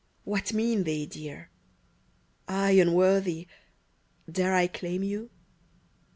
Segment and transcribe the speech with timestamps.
[0.33, 1.51] What mean they, dear?
[2.47, 3.45] I, unworthy,—
[4.37, 5.29] dare I claim you